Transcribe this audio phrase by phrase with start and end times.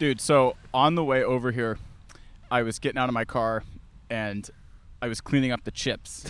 [0.00, 1.76] Dude, so on the way over here,
[2.50, 3.64] I was getting out of my car
[4.08, 4.48] and
[5.02, 6.24] I was cleaning up the chips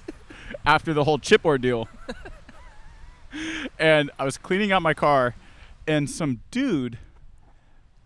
[0.64, 1.88] after the whole chip ordeal.
[3.80, 5.34] and I was cleaning out my car
[5.88, 6.98] and some dude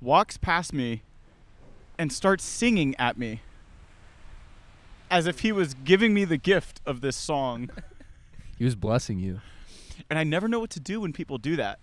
[0.00, 1.02] walks past me
[1.98, 3.42] and starts singing at me
[5.10, 7.68] as if he was giving me the gift of this song.
[8.56, 9.40] He was blessing you.
[10.08, 11.80] And I never know what to do when people do that.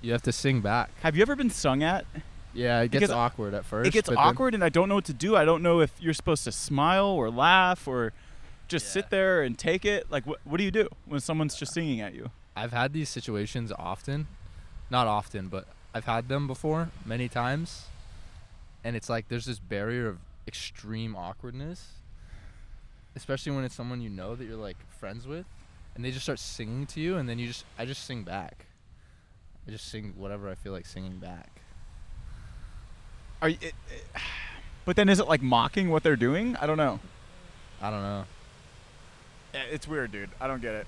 [0.00, 0.90] You have to sing back.
[1.02, 2.06] Have you ever been sung at?
[2.54, 3.88] Yeah, it gets Because awkward at first.
[3.88, 5.36] it gets but then- awkward and I don't know what to do.
[5.36, 8.12] I don't know if you're supposed to smile or laugh or
[8.68, 10.10] just sit there and take it.
[10.10, 12.30] Like what what do you do when someone's just singing at you?
[12.56, 14.26] I've had these situations often.
[14.90, 17.86] Not often, but I've had them before many times.
[18.84, 21.94] And it's like there's this barrier of extreme awkwardness.
[23.16, 25.46] Especially when it's someone you know that you're like friends with
[25.94, 28.66] and they just start singing to you and then you just I just sing back.
[29.66, 31.48] I just sing whatever I feel like singing back.
[33.44, 34.20] Are you, it, it-
[34.86, 36.56] but then is it like mocking what they're doing?
[36.56, 36.98] I don't know.
[37.80, 38.24] I don't know.
[39.54, 40.30] Eh, It's weird, dude.
[40.40, 40.86] I don't get it.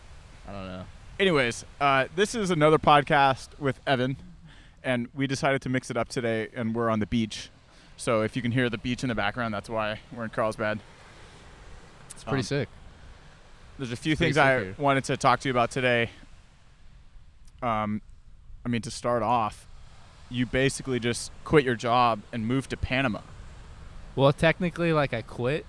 [0.49, 0.85] I don't know.
[1.19, 4.17] Anyways, uh, this is another podcast with Evan,
[4.85, 7.49] and we decided to mix it up today, and we're on the beach.
[7.97, 10.79] So if you can hear the beach in the background, that's why we're in Carlsbad.
[12.11, 12.69] It's pretty Um, sick.
[13.79, 14.75] There's a few It's things I here.
[14.79, 16.11] wanted to talk to you about today.
[17.63, 18.03] Um,
[18.65, 19.67] I mean, to start off,
[20.31, 23.21] you basically just quit your job and moved to Panama.
[24.15, 25.67] Well, technically, like I quit,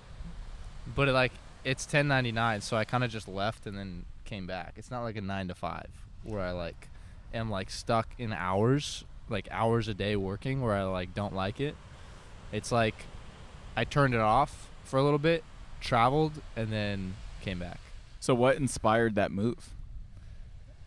[0.94, 1.32] but it, like
[1.64, 4.74] it's 1099, so I kind of just left and then came back.
[4.76, 5.88] It's not like a nine to five
[6.22, 6.88] where I like
[7.34, 11.60] am like stuck in hours, like hours a day working, where I like don't like
[11.60, 11.76] it.
[12.52, 13.06] It's like
[13.76, 15.44] I turned it off for a little bit,
[15.80, 17.80] traveled, and then came back.
[18.20, 19.70] So what inspired that move?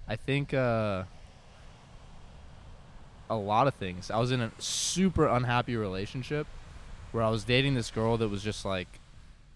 [0.07, 1.03] I think uh,
[3.31, 4.11] a lot of things.
[4.11, 6.45] I was in a super unhappy relationship
[7.13, 8.99] where I was dating this girl that was just like,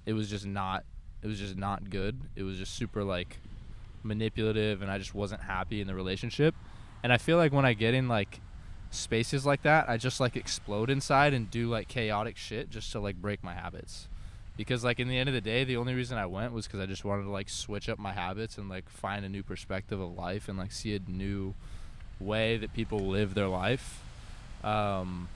[0.06, 0.86] it was just not,
[1.22, 2.18] it was just not good.
[2.36, 3.38] It was just super like
[4.02, 6.56] manipulative, and I just wasn't happy in the relationship.
[7.04, 8.40] And I feel like when I get in like
[8.92, 13.00] spaces like that, I just like explode inside and do like chaotic shit just to
[13.00, 14.08] like break my habits.
[14.56, 16.80] Because like in the end of the day, the only reason I went was because
[16.80, 20.00] I just wanted to like switch up my habits and like find a new perspective
[20.00, 21.56] of life and like see a new
[22.20, 24.02] way that people live their life.
[24.64, 25.28] Um,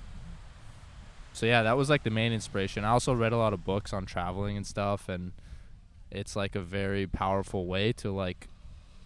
[1.34, 2.84] so yeah, that was like the main inspiration.
[2.84, 5.32] I also read a lot of books on traveling and stuff, and
[6.12, 8.48] it's like a very powerful way to like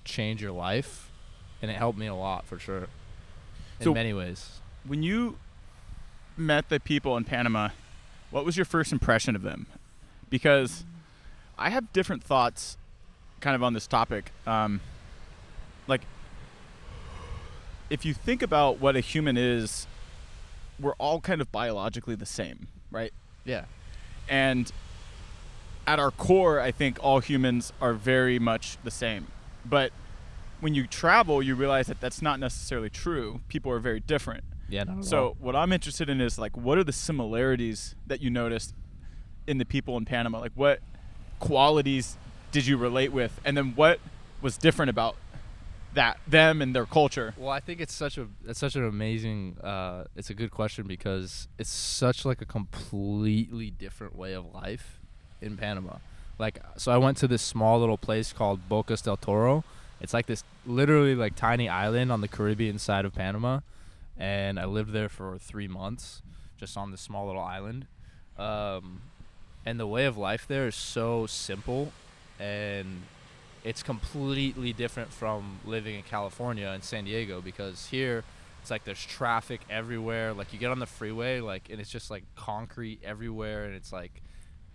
[0.06, 1.12] change your life,
[1.62, 2.88] and it helped me a lot for sure.
[3.80, 4.60] In So- many ways.
[4.86, 5.38] When you
[6.36, 7.70] met the people in Panama,
[8.32, 9.68] what was your first impression of them?
[10.30, 10.84] Because
[11.58, 12.78] I have different thoughts
[13.40, 14.32] kind of on this topic.
[14.48, 14.82] Um,
[15.88, 16.02] like,
[17.90, 19.88] if you think about what a human is,
[20.80, 23.14] we're all kind of biologically the same, right?
[23.46, 23.66] Yeah.
[24.30, 24.72] And
[25.86, 29.28] at our core, I think all humans are very much the same.
[29.66, 29.92] But
[30.60, 33.42] when you travel, you realize that that's not necessarily true.
[33.48, 34.44] People are very different.
[34.70, 34.82] Yeah.
[34.82, 35.04] At all.
[35.04, 38.74] So what I'm interested in is like, what are the similarities that you noticed
[39.46, 40.40] in the people in Panama?
[40.40, 40.80] Like, what
[41.40, 42.18] qualities
[42.54, 44.00] did you relate with, and then what
[44.42, 45.16] was different about
[45.94, 47.34] that them and their culture?
[47.38, 50.88] Well, I think it's such a it's such an amazing uh, it's a good question
[50.88, 55.00] because it's such like a completely different way of life
[55.42, 55.98] in Panama.
[56.40, 59.64] Like so I went to this small little place called Bocas del Toro.
[60.02, 63.62] It's like this literally like tiny island on the Caribbean side of Panama
[64.18, 66.22] and I lived there for 3 months
[66.58, 67.88] just on this small little island.
[68.38, 69.02] Um,
[69.66, 71.94] and the way of life there is so simple
[72.40, 73.04] and
[73.64, 78.24] it's completely different from living in California and San Diego because here
[78.62, 80.34] it's like there's traffic everywhere.
[80.34, 83.92] Like you get on the freeway, like and it's just like concrete everywhere, and it's
[83.92, 84.22] like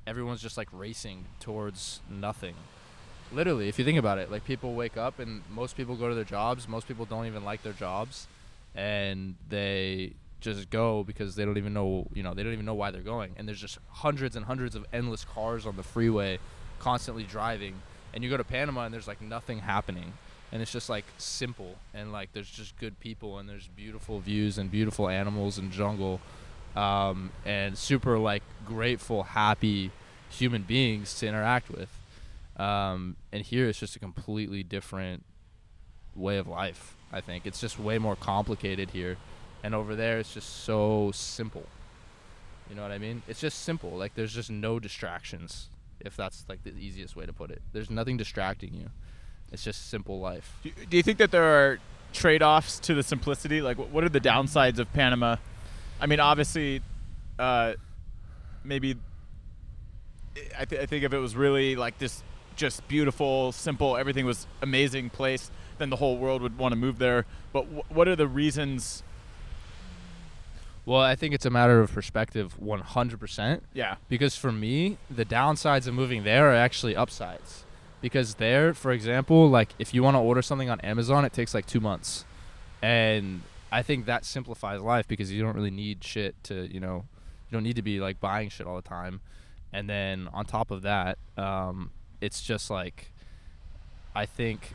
[0.06, 2.54] everyone's just like racing towards nothing.
[3.32, 6.15] Literally, if you think about it, like people wake up and most people go to
[6.15, 6.69] their jobs.
[6.69, 8.27] Most people don't even like their jobs,
[8.75, 12.74] and they just go because they don't even know, you know, they don't even know
[12.74, 13.33] why they're going.
[13.36, 16.39] And there's just hundreds and hundreds of endless cars on the freeway,
[16.78, 17.74] constantly driving
[18.13, 20.13] and you go to Panama and there's like nothing happening
[20.53, 24.59] and it's just like simple and like there's just good people and there's beautiful views
[24.59, 26.21] and beautiful animals and jungle
[26.75, 29.91] um, and super like grateful happy
[30.31, 31.91] human beings to interact with.
[32.57, 35.25] Um, and here it's just a completely different
[36.15, 37.47] way of life I think.
[37.47, 39.16] It's just way more complicated here
[39.63, 41.66] and over there it's just so simple.
[42.71, 43.22] You know what I mean?
[43.28, 43.91] It's just simple.
[43.91, 45.69] Like there's just no distractions
[46.00, 47.62] if that's like the easiest way to put it.
[47.72, 48.91] There's nothing distracting you.
[49.53, 50.56] It's just simple life.
[50.62, 51.78] Do do you think that there are
[52.12, 53.60] trade-offs to the simplicity?
[53.60, 55.36] Like, what are the downsides of Panama
[56.00, 56.80] I mean, obviously,
[57.39, 57.74] uh,
[58.65, 58.97] maybe
[60.56, 62.22] I, th- I think if it was really like this,
[62.56, 66.98] just beautiful, simple, everything was amazing place, then the whole world would want to move
[66.98, 67.27] there.
[67.53, 69.03] But what are the reasons?
[70.88, 73.60] Well, I think it's a matter of perspective, 100%.
[73.74, 77.64] Yeah, Because for me, the downsides of moving there are actually upsides.
[78.00, 81.52] Because there, for example, like if you want to order something on Amazon, it takes
[81.52, 82.24] like two months.
[82.80, 87.04] And I think that simplifies life because you don't really need shit to, you know,
[87.50, 89.20] you don't need to be like buying shit all the time.
[89.74, 91.90] And then on top of that, um,
[92.22, 93.12] it's just like,
[94.14, 94.72] I think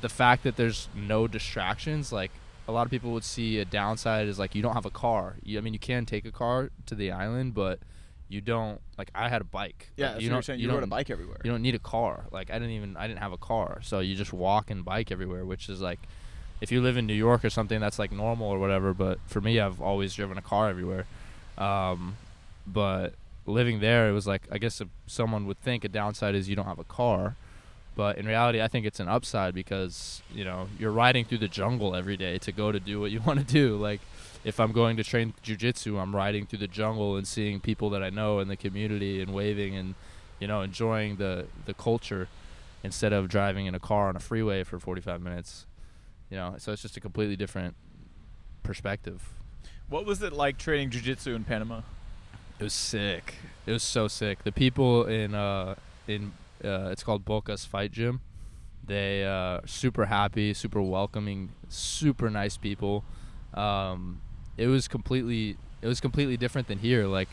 [0.00, 2.30] the fact that there's no distractions, like
[2.70, 5.36] a lot of people would see a downside is like you don't have a car.
[5.42, 7.80] You, I mean, you can take a car to the island, but
[8.28, 9.10] you don't like.
[9.14, 9.90] I had a bike.
[9.96, 10.06] yeah.
[10.06, 10.44] Like, that's you what you're don't.
[10.44, 10.60] saying.
[10.60, 11.40] You, You, rode a bike everywhere.
[11.44, 12.26] You don't need a car.
[12.30, 12.96] Like I didn't even.
[12.96, 15.98] I didn't have a car, so you just walk and bike everywhere, which is like,
[16.60, 18.94] if you live in New York or something, that's like normal or whatever.
[18.94, 21.06] But for me, I've always driven a car everywhere.
[21.58, 22.16] Um,
[22.66, 23.14] but
[23.46, 26.54] living there, it was like I guess if someone would think a downside is you
[26.54, 27.34] don't have a car.
[27.96, 31.48] But in reality, I think it's an upside because you know you're riding through the
[31.48, 33.76] jungle every day to go to do what you want to do.
[33.76, 34.00] Like
[34.44, 38.02] if I'm going to train jujitsu, I'm riding through the jungle and seeing people that
[38.02, 39.94] I know in the community and waving and
[40.38, 42.28] you know enjoying the the culture
[42.82, 45.66] instead of driving in a car on a freeway for 45 minutes.
[46.30, 47.74] You know, so it's just a completely different
[48.62, 49.30] perspective.
[49.88, 51.82] What was it like training jujitsu in Panama?
[52.58, 53.34] It was sick.
[53.66, 54.44] It was so sick.
[54.44, 55.74] The people in uh
[56.06, 56.32] in
[56.64, 58.20] uh it's called Bocas Fight Gym.
[58.84, 63.04] They uh super happy, super welcoming, super nice people.
[63.54, 64.20] Um
[64.56, 67.06] it was completely it was completely different than here.
[67.06, 67.28] Like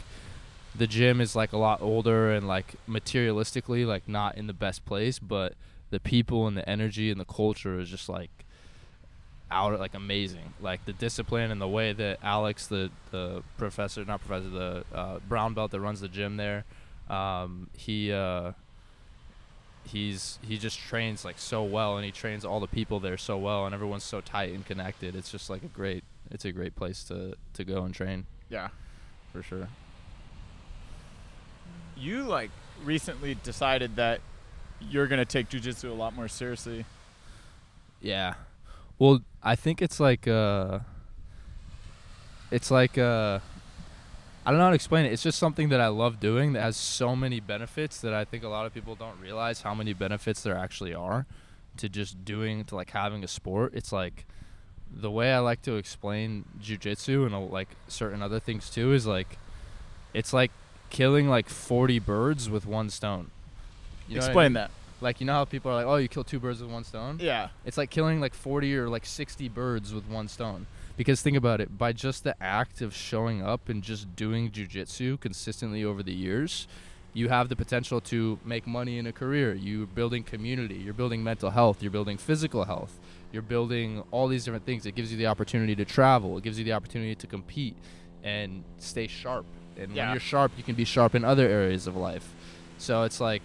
[0.76, 4.86] the gym is like a lot older and like materialistically like not in the best
[4.86, 5.54] place, but
[5.90, 8.30] the people and the energy and the culture is just like
[9.50, 14.20] out like amazing like the discipline and the way that alex the the professor not
[14.20, 16.66] professor the uh, brown belt that runs the gym there
[17.10, 18.52] um, he uh,
[19.88, 23.38] he's he just trains like so well and he trains all the people there so
[23.38, 26.76] well and everyone's so tight and connected it's just like a great it's a great
[26.76, 28.70] place to to go and train Yeah.
[29.32, 29.68] for sure
[31.96, 32.52] You like
[32.84, 34.22] recently decided that
[34.80, 36.86] you're gonna take jujitsu a lot more seriously.
[38.02, 38.36] Yeah.
[39.00, 40.80] Well, I think it's like uh
[42.52, 43.40] it's like uh
[44.48, 45.12] I don't know how to explain it.
[45.12, 48.46] It's just something that I love doing that has so many benefits that I think
[48.46, 51.26] a lot of people don't realize how many benefits there actually are
[51.76, 53.74] to just doing to like having a sport.
[53.76, 54.26] It's like
[54.90, 59.06] the way I like to explain jujitsu and uh, like certain other things too is
[59.06, 59.38] like
[60.14, 60.52] it's like
[60.92, 63.32] killing like 40 birds with one stone.
[64.08, 64.54] You know what I Explain mean?
[64.54, 64.72] that.
[65.02, 67.20] Like you know how people are like, "Oh, you kill two birds with one stone?"
[67.22, 67.50] Yeah.
[67.66, 70.68] It's like killing like 40 or like 60 birds with one stone.
[70.98, 75.20] Because think about it, by just the act of showing up and just doing jujitsu
[75.20, 76.68] consistently over the years,
[77.14, 79.54] you have the potential to make money in a career.
[79.54, 83.00] You're building community, you're building mental health, you're building physical health,
[83.32, 84.86] you're building all these different things.
[84.86, 87.76] It gives you the opportunity to travel, it gives you the opportunity to compete
[88.24, 89.46] and stay sharp.
[89.78, 90.06] And Yeah.
[90.06, 92.34] when you're sharp, you can be sharp in other areas of life.
[92.80, 93.44] So it's like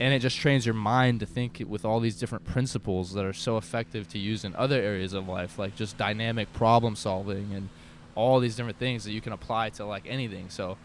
[0.00, 3.34] and it just trains your mind to think with all these different principles that are
[3.34, 7.68] so effective to use in other areas of life like just dynamic problem solving and
[8.14, 10.48] all these different things that you can apply to like anything.
[10.48, 10.78] So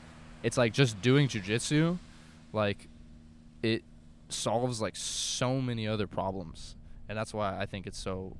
[0.43, 1.97] it's like just doing jujitsu
[2.53, 2.87] like
[3.63, 3.83] it
[4.29, 6.75] solves like so many other problems.
[7.07, 8.35] And that's why i think it's so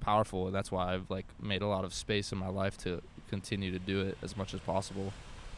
[0.00, 0.46] powerful.
[0.46, 3.70] And that's why i've like made a lot of space in my life to continue
[3.70, 5.12] to do it as much as possible.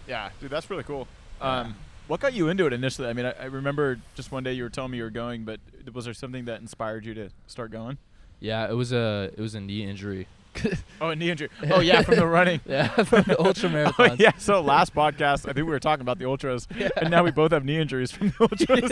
[0.06, 1.08] Yeah, dude, that's really cool.
[1.40, 1.76] Um,
[2.11, 3.09] what got you into it initially?
[3.09, 5.45] I mean, I, I remember just one day you were telling me you were going,
[5.45, 5.61] but
[5.93, 7.99] was there something that inspired you to start going?
[8.43, 10.26] yeah it was a it was a knee injury
[11.02, 11.50] Oh, a knee injury.
[11.71, 12.61] Oh, yeah, from the running.
[12.64, 14.33] yeah from the ultra Oh, yeah.
[14.38, 17.52] So last podcast, I think we were talking about the ultras, and now we both
[17.52, 18.90] have knee injuries from the ultras.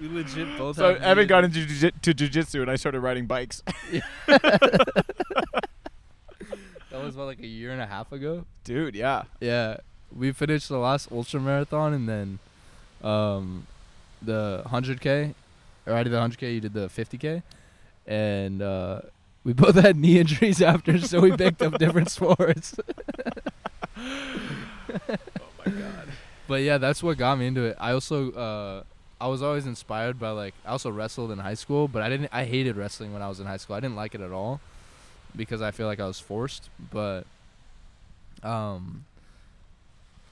[0.00, 0.76] We legit both.
[0.76, 3.62] so have Evan got into jiu- to jujitsu, and I started riding bikes.
[6.90, 8.44] That was about like a year and a half ago.
[8.64, 9.22] Dude, yeah.
[9.40, 9.76] Yeah,
[10.16, 12.38] we finished the last ultra marathon and then,
[13.02, 13.66] um,
[14.22, 15.34] the hundred k,
[15.86, 16.52] or I did the hundred k.
[16.52, 17.42] You did the fifty k,
[18.06, 19.00] and uh,
[19.44, 22.76] we both had knee injuries after, so we picked up different sports.
[24.88, 25.16] Oh
[25.66, 26.08] my god.
[26.48, 27.76] But yeah, that's what got me into it.
[27.78, 28.82] I also uh
[29.20, 32.28] I was always inspired by like I also wrestled in high school, but I didn't
[32.32, 33.76] I hated wrestling when I was in high school.
[33.76, 34.60] I didn't like it at all
[35.36, 37.24] because I feel like I was forced, but
[38.42, 39.04] um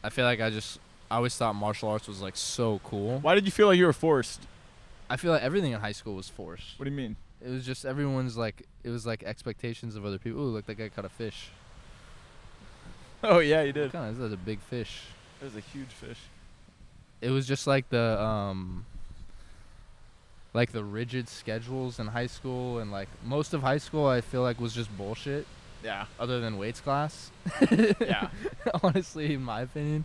[0.03, 0.79] I feel like I just
[1.11, 3.19] I always thought martial arts was like so cool.
[3.21, 4.43] Why did you feel like you were forced?
[5.11, 6.79] I feel like everything in high school was forced.
[6.79, 7.17] What do you mean?
[7.41, 10.41] It was just everyone's like it was like expectations of other people.
[10.41, 11.51] Ooh, look, that guy caught a fish.
[13.21, 13.91] Oh yeah, you did.
[13.91, 15.01] Kind of, that's a big fish.
[15.41, 16.19] It was a huge fish.
[17.21, 18.87] It was just like the um,
[20.55, 24.07] like the rigid schedules in high school and like most of high school.
[24.07, 25.49] I feel like was just bullshit.
[25.85, 26.07] Yeah.
[26.19, 27.31] Other than weights class.
[28.01, 28.29] Yeah.
[28.83, 30.05] honestly, in my opinion,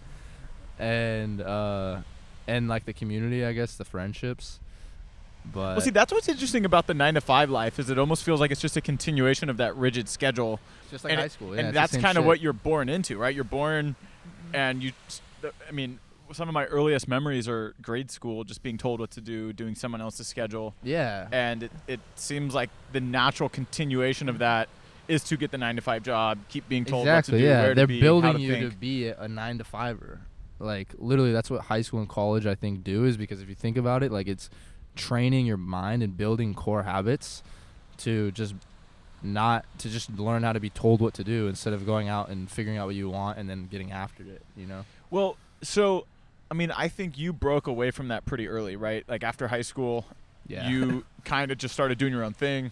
[0.80, 2.00] and uh,
[2.48, 4.60] and like the community, I guess the friendships.
[5.46, 8.24] But Well, see, that's what's interesting about the nine to five life is it almost
[8.24, 11.32] feels like it's just a continuation of that rigid schedule, just like and high it-
[11.34, 13.34] school, yeah, and that's kind of what you're born into, right?
[13.36, 13.96] You're born,
[14.54, 14.92] and you.
[15.68, 16.00] I mean,
[16.32, 19.76] some of my earliest memories are grade school, just being told what to do, doing
[19.76, 24.70] someone else's schedule, Yeah, and it, it seems like the natural continuation of that
[25.08, 27.34] is to get the nine to five job, keep being told exactly.
[27.34, 28.72] what to do, yeah, where they're to be, building to you think.
[28.72, 30.22] to be a, a nine to fiver.
[30.60, 33.56] Like literally, that's what high school and college I think do is because if you
[33.56, 34.50] think about it, like it's
[34.96, 37.44] training your mind and building core habits
[37.98, 38.54] to just
[39.22, 42.30] not to just learn how to be told what to do instead of going out
[42.30, 44.42] and figuring out what you want and then getting after it.
[44.56, 44.86] You know.
[45.10, 46.06] Well, so
[46.50, 49.04] I mean, I think you broke away from that pretty early, right?
[49.08, 50.06] Like after high school,
[50.48, 50.70] Yeah.
[50.70, 52.72] you kind of just started doing your own thing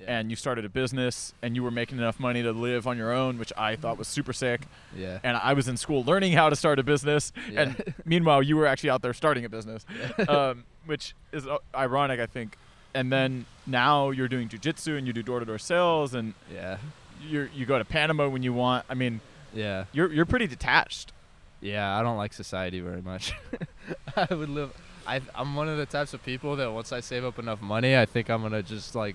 [0.00, 0.18] yeah.
[0.18, 3.12] and you started a business and you were making enough money to live on your
[3.12, 4.62] own, which I thought was super sick.
[4.96, 5.18] yeah.
[5.22, 7.32] And I was in school learning how to start a business.
[7.50, 7.60] Yeah.
[7.62, 9.84] And meanwhile, you were actually out there starting a business,
[10.28, 12.56] um, which is uh, ironic, I think.
[12.94, 16.78] And then now you're doing jujitsu and you do door to door sales and yeah.
[17.24, 18.84] you you go to Panama when you want.
[18.90, 19.20] I mean,
[19.54, 19.84] Yeah.
[19.92, 21.12] you're you're pretty detached.
[21.60, 23.32] Yeah, I don't like society very much.
[24.16, 24.72] I would live.
[25.06, 27.96] I, I'm one of the types of people that once I save up enough money,
[27.96, 29.14] I think I'm gonna just like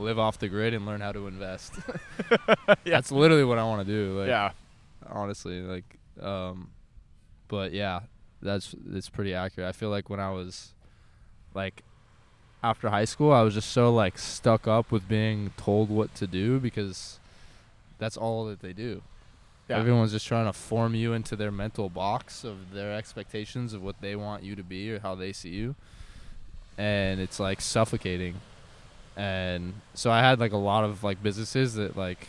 [0.00, 1.74] live off the grid and learn how to invest.
[2.84, 4.18] That's literally what I want to do.
[4.18, 4.52] Like, yeah.
[5.06, 6.70] honestly, like, um,
[7.48, 8.00] but yeah,
[8.42, 9.68] that's it's pretty accurate.
[9.68, 10.72] I feel like when I was
[11.54, 11.82] like
[12.62, 16.26] after high school, I was just so like stuck up with being told what to
[16.26, 17.18] do because
[17.98, 19.02] that's all that they do.
[19.68, 19.78] Yeah.
[19.78, 24.00] Everyone's just trying to form you into their mental box of their expectations of what
[24.00, 25.76] they want you to be or how they see you.
[26.76, 28.36] And it's like suffocating.
[29.20, 32.28] And so I had like a lot of like businesses that like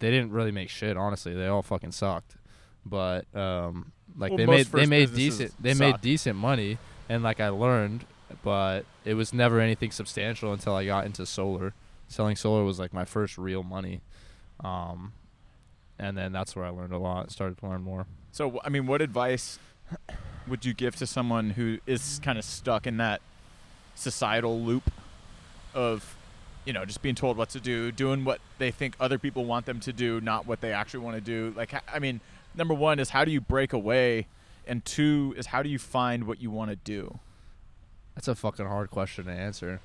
[0.00, 1.32] they didn't really make shit, honestly.
[1.32, 2.34] They all fucking sucked.
[2.84, 6.78] But um like Well, they made they made decent they made decent money
[7.08, 8.04] and like I learned,
[8.42, 11.72] but it was never anything substantial until I got into solar.
[12.08, 14.00] Selling solar was like my first real money.
[14.64, 15.12] Um
[16.00, 18.06] and then that's where I learned a lot, started to learn more.
[18.32, 19.60] So, I mean, what advice
[20.48, 23.20] would you give to someone who is kind of stuck in that
[23.94, 24.90] societal loop
[25.76, 26.16] of,
[26.64, 29.66] you know, just being told what to do, doing what they think other people want
[29.66, 31.52] them to do, not what they actually want to do?
[31.56, 32.20] Like, i mean,
[32.56, 34.26] number one is how do you break away?
[34.66, 37.20] And two is how do you find what you want to do?
[38.16, 39.80] That's a fucking hard question to answer,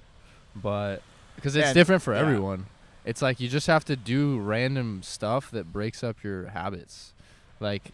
[0.56, 1.02] but
[1.36, 2.22] because it's And- different for yeah.
[2.22, 2.66] everyone.
[3.04, 7.14] It's like you just have to do random stuff that breaks up your habits.
[7.60, 7.92] Like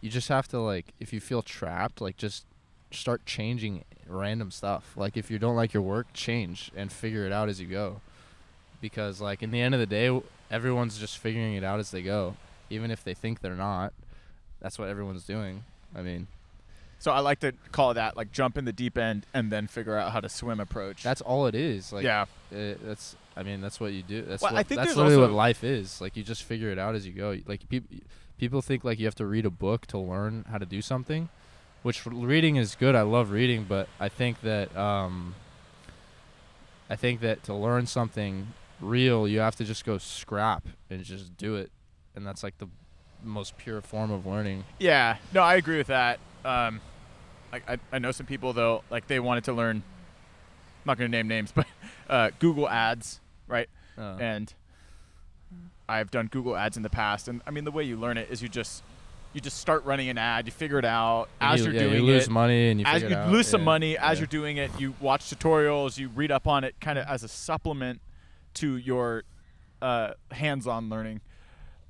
[0.00, 2.44] you just have to like if you feel trapped, like just
[2.90, 4.92] start changing random stuff.
[4.96, 8.00] Like if you don't like your work, change and figure it out as you go.
[8.80, 10.20] Because like in the end of the day,
[10.50, 12.36] everyone's just figuring it out as they go,
[12.70, 13.92] even if they think they're not.
[14.60, 15.64] That's what everyone's doing.
[15.94, 16.26] I mean,
[16.98, 19.96] So I like to call that like jump in the deep end and then figure
[19.96, 21.02] out how to swim approach.
[21.02, 21.92] that's all it is.
[21.92, 22.26] Like yeah.
[22.50, 24.22] It, that's I mean that's what you do.
[24.22, 26.00] That's Well, what, I think that's literally what life is.
[26.00, 27.36] Like you just figure it out as you go.
[27.46, 27.96] Like people
[28.38, 31.28] people think like you have to read a book to learn how to do something,
[31.82, 32.94] which reading is good.
[32.94, 35.34] I love reading, but I think that um
[36.88, 38.48] I think that to learn something
[38.80, 41.70] real, you have to just go scrap and just do it.
[42.16, 42.66] And that's like the
[43.22, 44.64] most pure form of learning.
[44.78, 46.18] Yeah, no, I agree with that.
[46.44, 46.80] Um,
[47.52, 49.76] like I, I know some people though, like they wanted to learn.
[49.76, 51.66] I'm not going to name names, but
[52.08, 53.68] uh, Google Ads, right?
[53.98, 54.52] Uh, And
[55.88, 58.28] I've done Google Ads in the past, and I mean the way you learn it
[58.30, 58.82] is you just
[59.32, 61.94] you just start running an ad, you figure it out as you, are yeah, doing
[61.94, 61.96] it.
[61.98, 62.30] you lose it.
[62.30, 63.30] money and you as you it out.
[63.30, 64.20] lose some Yeah, money as yeah.
[64.22, 67.28] you're doing it, you watch tutorials, you read up on it, kind of as a
[67.28, 68.00] supplement
[68.54, 69.22] to your
[69.80, 71.20] uh, hands-on learning.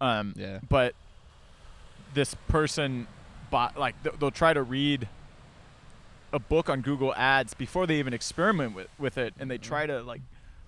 [0.03, 0.59] Um, Yeah.
[0.69, 0.95] but
[2.15, 3.07] this person
[3.51, 5.09] bought like th- they'll try to read
[6.33, 9.87] a book on Google Ads before they even experiment with, with it and they try
[9.87, 10.21] to like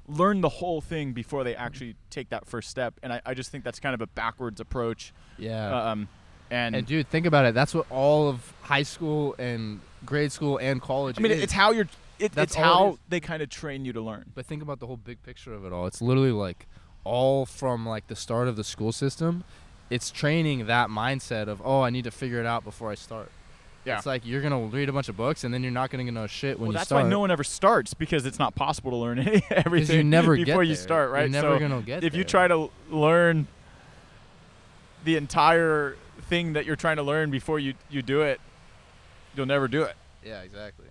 [0.09, 3.51] learn the whole thing before they actually take that first step and I, I just
[3.51, 5.91] think that's kind of a backwards approach Yeah.
[5.93, 6.09] um,
[6.53, 7.55] and, And dude, think about it.
[7.55, 11.19] That's what all of high school and grade school and college.
[11.19, 11.43] I mean is.
[11.43, 14.27] it's how you're it, That's it's all it they kind of train you to learn
[14.35, 15.87] But think about the whole big picture of it all.
[15.87, 16.67] It's literally like
[17.05, 19.45] all from like the start of the school system.
[19.91, 23.31] It's training that mindset of oh, I need to figure it out before I start.
[23.87, 23.97] Yeah.
[23.97, 26.27] It's like you're gonna read a bunch of books and then you're not gonna know
[26.27, 26.99] shit when well, you that's start.
[27.01, 30.05] That's why no one ever starts because it's not possible to learn any, everything you
[30.05, 31.23] never get before you start, right?
[31.23, 33.47] You're never so gonna get if you try to learn
[35.05, 38.41] the entire thing that you're trying to learn before you you do it,
[39.35, 39.95] you'll never do it.
[40.25, 40.87] Yeah, exactly.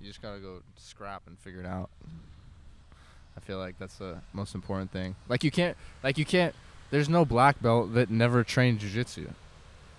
[0.00, 1.90] You just gotta go scrap and figure it out.
[3.36, 5.14] I feel like that's the most important thing.
[5.28, 6.54] Like you can't, like you can't.
[6.90, 9.30] There's no black belt that never trained jujitsu.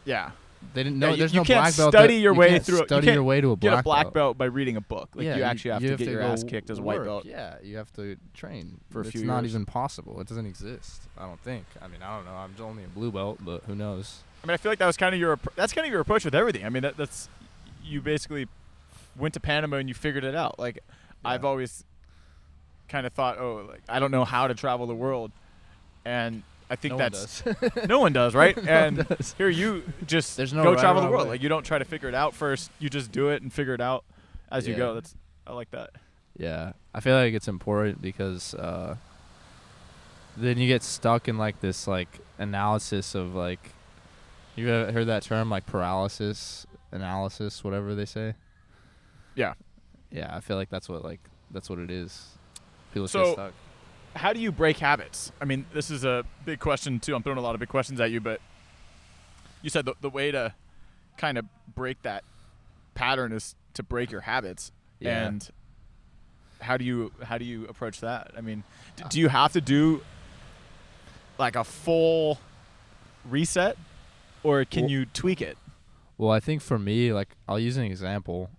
[0.06, 0.32] Yeah.
[0.74, 1.14] They didn't Yeah, know.
[1.14, 1.94] you- there's you no can't black belt.
[1.94, 2.82] study that- your you way can't through it.
[2.82, 4.38] You Study your way to a black, Get a black belt.
[4.38, 5.10] by reading a book.
[5.16, 7.24] Like yeah, you actually have, to get your ass kicked as a white belt.
[7.26, 9.54] Yeah, you have to train For a it's few not years.
[9.54, 10.20] even possible.
[10.20, 11.04] It doesn't exist.
[11.18, 11.66] I don't think.
[11.82, 12.34] I mean, I don't know.
[12.36, 14.24] I'm only a blue belt, but who knows?
[14.44, 16.26] I mean, I feel like that was kind of your that's kind of your approach
[16.26, 16.66] with everything.
[16.66, 17.28] I mean, that, that's
[17.84, 18.48] you basically
[19.18, 20.60] went to Panama and you figured it out.
[20.60, 20.80] Like
[21.26, 21.84] I've always
[22.88, 25.32] kind of thought, oh, like I don't know how to travel the world,
[26.06, 27.88] and I think no one that's does.
[27.88, 28.56] no one does, right?
[28.64, 29.36] No and does.
[29.38, 31.26] here you just There's no go right travel the world.
[31.26, 31.32] way.
[31.32, 32.72] Like you don't try to figure it out first.
[32.80, 34.04] You just do it and figure it out
[34.52, 34.94] as you go.
[34.94, 35.16] That's
[35.46, 35.92] I like that.
[36.38, 38.96] Yeah, I feel like it's important because uh,
[40.38, 43.72] then you get stuck in like this like analysis of like
[44.60, 48.34] you ever heard that term like paralysis analysis, whatever they say.
[49.36, 49.54] Yeah.
[50.12, 51.20] Yeah, I feel like that's what like
[51.52, 52.38] that's what it is.
[52.94, 53.54] People So- get stuck.
[54.16, 55.32] how do you break habits?
[55.40, 57.16] I mean, this is a big question too.
[57.16, 58.42] I'm throwing a lot of big questions at you, but
[59.62, 60.54] you said the, the way to
[61.18, 62.24] kind of break that
[62.96, 64.72] pattern is to break your habits.
[65.00, 65.28] Yeah.
[65.28, 65.48] And
[66.60, 68.32] how do you how do you approach that?
[68.38, 68.64] I mean,
[68.98, 70.02] d- do you have to do
[71.38, 72.40] like a full
[73.30, 73.78] reset,
[74.44, 75.58] or can Well- you tweak it?
[76.18, 78.50] Well, I think for me, like I'll use an example.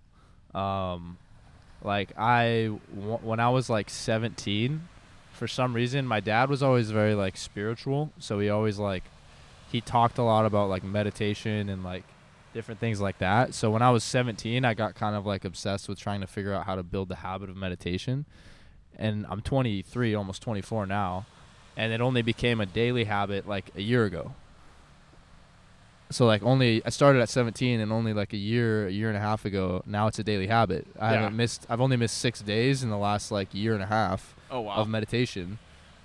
[0.54, 1.18] Um,
[1.82, 4.88] like I, w- when I was like 17,
[5.32, 8.12] for some reason, my dad was always very like spiritual.
[8.18, 9.04] So he always like,
[9.70, 12.04] he talked a lot about like meditation and like
[12.54, 13.54] different things like that.
[13.54, 16.52] So when I was 17, I got kind of like obsessed with trying to figure
[16.54, 18.24] out how to build the habit of meditation.
[18.98, 21.26] And I'm 23, almost 24 now,
[21.76, 24.32] and it only became a daily habit like a year ago
[26.10, 29.16] so like only I started at 17 and only like a year, a year and
[29.16, 30.86] a half ago, now it's a daily habit.
[30.98, 31.20] I Yeah.
[31.20, 34.34] haven't missed I've only missed 6 days in the last like year and a half
[34.50, 34.74] Oh wow!
[34.76, 35.58] of meditation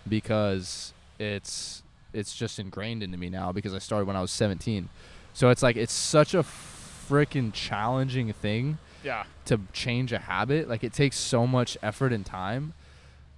[0.07, 1.81] because it's
[2.13, 4.89] it's just ingrained into me now because I started when I was 17.
[5.33, 10.69] So it's like it's such a freaking challenging thing yeah, to change a habit.
[10.69, 12.73] Like it takes so much effort and time.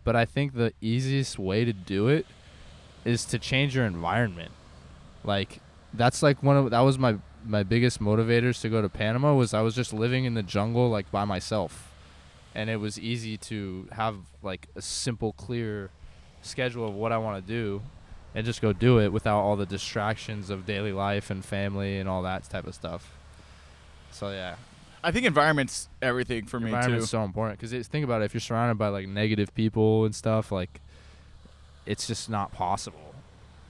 [0.04, 2.26] But I think the easiest way to do it
[3.04, 4.52] is to change your environment.
[5.24, 5.60] Like
[5.98, 9.54] that's like one of that was my my biggest motivators to go to Panama was
[9.54, 11.92] I was just living in the jungle like by myself.
[12.56, 15.92] And it was easy to have like a simple clear
[16.42, 17.82] schedule of what I want to do
[18.34, 22.10] and just go do it without all the distractions of daily life and family and
[22.10, 23.16] all that type of stuff.
[24.12, 24.56] So yeah,
[25.04, 26.76] I think environment's everything for me too.
[26.76, 30.16] environment's so important because think about it if you're surrounded by like negative people and
[30.16, 30.82] stuff like
[31.86, 33.14] it's just not possible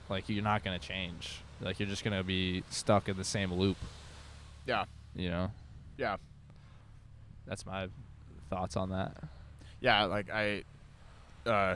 [0.09, 3.23] like you're not going to change like you're just going to be stuck in the
[3.23, 3.77] same loop
[4.65, 5.51] Yeah, you know
[5.97, 6.17] yeah.
[7.45, 7.87] that's my
[8.49, 9.15] thoughts on that
[9.79, 10.63] yeah, like I,
[11.45, 11.75] uh,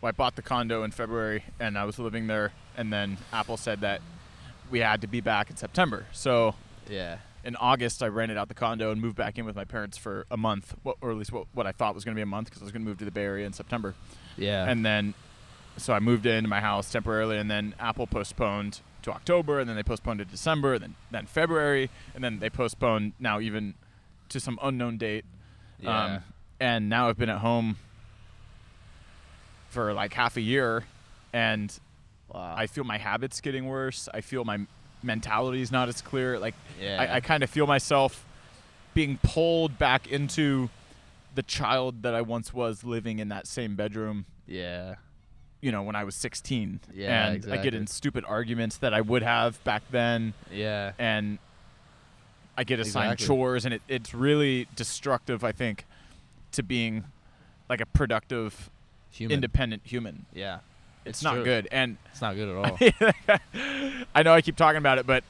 [0.00, 3.56] well, I bought the condo in February and I was living there, and then Apple
[3.56, 4.00] said that
[4.70, 6.06] we had to be back in September.
[6.12, 6.54] So
[6.88, 9.98] yeah in August, I rented out the condo and moved back in with my parents
[9.98, 12.26] for a month, or at least what, what I thought was going to be a
[12.26, 13.94] month because I was going to move to the Bay Area in September.
[14.36, 15.14] yeah And then,
[15.76, 19.76] so I moved into my house temporarily, and then Apple postponed to October, and then
[19.76, 23.74] they postponed to December, and then then February, and then they postponed now even
[24.28, 25.24] to some unknown date.
[25.80, 26.22] yeah Um,
[26.60, 27.76] and now I've been at home
[29.70, 30.84] for like half a year,
[31.32, 31.72] and
[32.32, 34.08] wow I feel my habits getting worse.
[34.12, 34.60] I feel my
[35.02, 36.38] mentality is not as clear.
[36.38, 38.24] Like yeah I, I kind of feel myself
[38.94, 40.68] being pulled back into
[41.34, 44.26] the child that I once was living in that same bedroom.
[44.46, 44.96] yeah
[45.62, 49.00] You know, when I was 16, Yeah, and I get in stupid arguments that I
[49.00, 51.38] would have back then, yeah and
[52.58, 53.26] I get assigned Exactly.
[53.36, 55.42] chores, and it, it's really destructive.
[55.44, 55.86] I think
[56.52, 57.04] to being
[57.70, 58.68] like a productive,
[59.10, 60.26] human independent human.
[60.34, 60.58] yeah
[61.06, 61.44] It's, not true.
[61.44, 62.56] good, and it's not good at
[63.24, 65.22] all I know I keep talking about it, but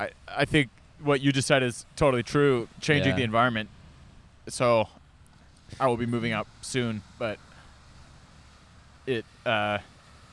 [0.00, 0.70] I I think
[1.02, 2.66] what you just said is totally true.
[2.80, 3.16] Changing Yeah.
[3.18, 3.68] the environment.
[4.48, 4.88] So
[5.80, 7.38] I will be moving out soon, but
[9.06, 9.78] it uh,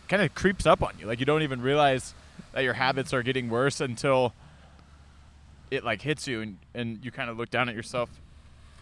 [0.08, 1.06] kind of creeps up on you.
[1.06, 2.14] Like you don't even realize
[2.54, 4.34] that your habits are getting worse until
[5.72, 8.10] it like hits you, and, and you kind of look down at yourself,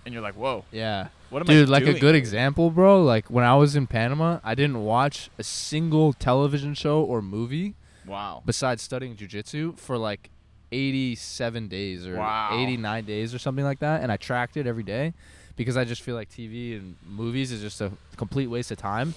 [0.06, 2.69] and you're like, "Whoa, yeah what am Dude, I Dude, like doing?" a good example,
[2.69, 3.01] bro.
[3.04, 7.75] Like when I was in Panama, I didn't watch a single television show or movie
[8.06, 8.43] Wow.
[8.45, 10.30] besides studying jujitsu for like
[10.71, 12.49] 87 days or Wow.
[12.51, 15.13] 89 days or something like that, and I tracked it every day
[15.56, 19.13] because I just feel like TV and movies is just a complete waste of time.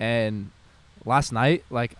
[0.00, 0.50] And
[1.04, 1.96] last night, like,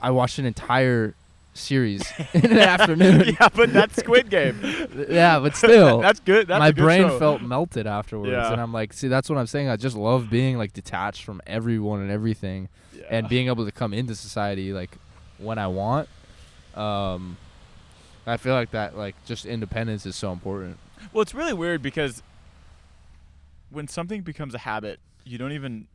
[0.00, 1.14] I watched an entire
[1.54, 2.02] series
[2.34, 3.34] in an afternoon.
[3.40, 4.60] yeah, but that's Squid Game.
[5.08, 6.46] yeah, but still, that's good.
[6.48, 7.18] That's my good brain show.
[7.18, 8.52] felt melted afterwards, Yeah.
[8.52, 9.68] and I'm like, see, that's what I'm saying.
[9.68, 13.04] I just love being like detached from everyone and everything, Yeah.
[13.10, 14.96] and being able to come into society like
[15.38, 16.08] when I want.
[16.74, 17.36] Um,
[18.26, 20.78] I feel like that, like, just independence is so important.
[21.12, 22.22] Well, it's really weird because
[23.70, 25.86] when something becomes a habit, you don't even,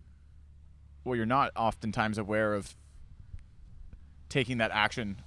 [1.03, 2.75] well, you're not oftentimes aware of
[4.29, 5.17] taking that action.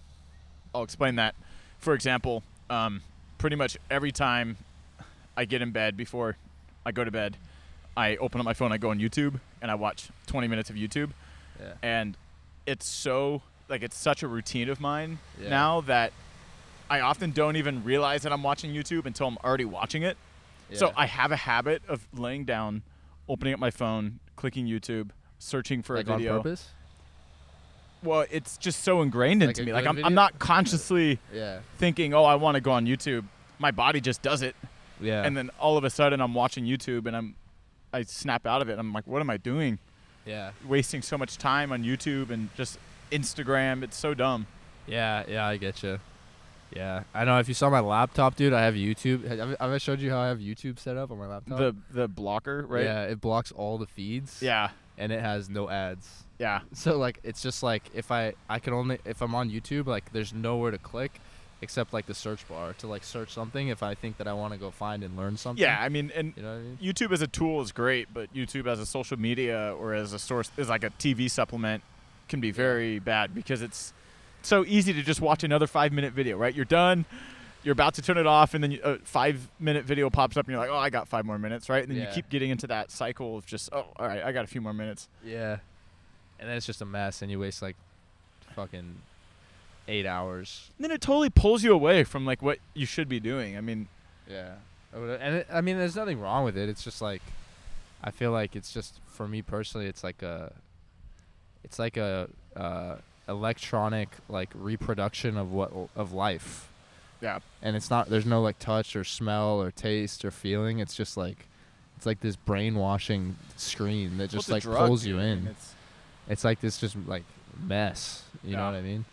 [0.74, 1.34] I'll explain that.
[1.78, 3.02] For example, um,
[3.38, 4.56] pretty much every time
[5.36, 6.36] I get in bed before
[6.84, 7.36] I go to bed,
[7.96, 10.76] I open up my phone, I go on YouTube, and I watch 20 minutes of
[10.76, 11.10] YouTube.
[11.60, 11.72] Yeah.
[11.82, 12.16] And
[12.66, 15.48] it's so, like, it's such a routine of mine Yeah.
[15.50, 16.12] now that
[16.90, 20.16] I often don't even realize that I'm watching YouTube until I'm already watching it.
[20.70, 20.78] Yeah.
[20.78, 22.82] So I have a habit of laying down,
[23.28, 26.36] opening up my phone, clicking YouTube, searching for like a on video.
[26.38, 26.68] purpose.
[28.02, 29.72] Well, it's just so ingrained Like into me.
[29.72, 30.06] Like I'm, video?
[30.06, 31.60] I'm not consciously Yeah.
[31.78, 33.24] thinking, "Oh, I want to go on YouTube."
[33.58, 34.54] My body just does it,
[35.00, 35.22] Yeah.
[35.24, 37.34] and then all of a sudden I'm watching YouTube and I'm,
[37.92, 38.78] I snap out of it.
[38.78, 39.78] I'm like, "What am I doing?
[40.26, 40.50] yeah.
[40.66, 42.78] Wasting so much time on YouTube and just
[43.10, 43.82] Instagram.
[43.82, 44.46] It's so dumb."
[44.86, 45.24] Yeah.
[45.26, 45.46] Yeah.
[45.46, 45.98] I get you.
[46.74, 47.04] Yeah.
[47.14, 47.38] I know.
[47.38, 49.24] If you saw my laptop, dude, I have YouTube.
[49.26, 51.58] Have, have I showed you how I have YouTube set up on my laptop?
[51.58, 52.84] The the blocker, right?
[52.84, 53.04] Yeah.
[53.04, 54.42] It blocks all the feeds.
[54.42, 54.70] Yeah.
[54.98, 56.24] And it has no ads.
[56.38, 56.60] Yeah.
[56.72, 60.12] So like it's just like if I I can only if I'm on YouTube like
[60.12, 61.20] there's nowhere to click
[61.62, 64.52] except like the search bar to like search something if I think that I want
[64.52, 65.62] to go find and learn something.
[65.62, 65.78] Yeah.
[65.80, 66.78] I mean, and You know what I mean?
[66.82, 70.18] YouTube as a tool is great, but YouTube as a social media or as a
[70.18, 71.82] source is like a TV supplement
[72.28, 73.92] can be very bad because it's
[74.42, 76.54] so easy to just watch another five minute video, right?
[76.54, 77.04] You're done,
[77.66, 80.52] you're about to turn it off, and then a five minute video pops up, and
[80.52, 81.82] you're like, oh, I got five more minutes, right?
[81.82, 84.44] And then you keep getting into that cycle of just, oh, all right, I got
[84.44, 85.08] a few more minutes.
[85.24, 85.58] Yeah.
[86.38, 87.74] And then it's just a mess and you waste like
[88.54, 88.96] fucking
[89.88, 90.70] 8 hours.
[90.78, 93.56] And then it totally pulls you away from like what you should be doing.
[93.56, 93.88] I mean,
[94.30, 94.52] Yeah.
[94.94, 96.68] And it, I mean there's nothing wrong with it.
[96.68, 97.22] It's just like
[98.04, 100.52] I feel like it's just for me personally it's like a
[101.64, 102.96] it's like a uh
[103.28, 106.68] electronic like reproduction of what of life.
[107.20, 110.78] Yeah, and it's not there's no like touch or smell or taste or feeling.
[110.78, 111.46] It's just like
[111.96, 115.18] it's like this brainwashing screen that just Well, like drug, pulls you.
[115.18, 115.46] In.
[115.48, 115.74] It's,
[116.28, 117.24] it's like this just like
[117.62, 118.22] mess.
[118.44, 119.04] You know what i mean?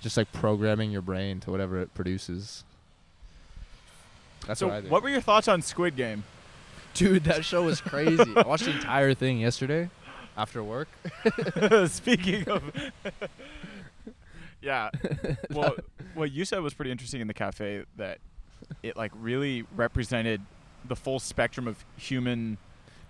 [0.00, 2.64] Just like programming your brain to whatever it produces.
[4.46, 6.24] That's so, what I what, were your thoughts on Squid Game?
[6.94, 8.32] dude that show was crazy.
[8.36, 9.90] I watched the entire thing yesterday
[10.36, 10.88] after work.
[11.86, 12.62] Speaking of,
[14.62, 14.90] yeah.
[15.50, 15.74] Well,
[16.14, 18.18] what you said was pretty interesting in the cafe that
[18.82, 20.40] it like really represented
[20.86, 22.58] the full spectrum of human.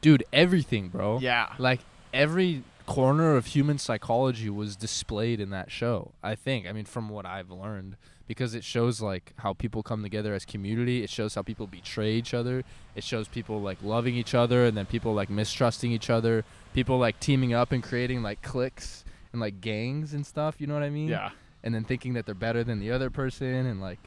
[0.00, 1.52] dude everything bro Yeah.
[1.58, 1.80] like
[2.12, 7.08] every corner of human psychology was displayed in that show i think i mean from
[7.08, 11.34] what i've learned because it shows like how people come together as community it shows
[11.36, 12.64] how people betray each other
[12.96, 16.98] it shows people like loving each other and then people like mistrusting each other people
[16.98, 20.82] like teaming up and creating like cliques and like gangs and stuff you know what
[20.82, 21.30] i mean Yeah.
[21.64, 23.98] And then thinking that they're better than the other person and like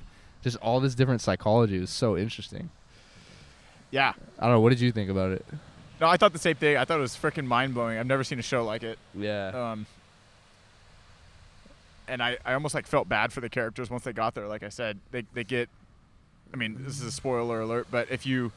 [0.43, 2.69] just all this different psychology was so interesting
[3.91, 4.13] Yeah.
[4.39, 5.45] i don't know what did you think about it
[6.01, 6.75] No, I thought the same thing.
[6.75, 7.97] I thought it was freaking mind blowing.
[7.97, 8.99] I've never seen a show like it.
[9.15, 9.85] yeah Um,
[12.07, 14.47] and I, I almost like felt bad for the characters once they got there.
[14.47, 15.69] Like I said, they they get.
[16.53, 18.51] I mean, this is a spoiler alert, but if you